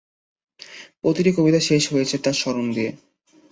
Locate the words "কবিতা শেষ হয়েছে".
1.37-2.15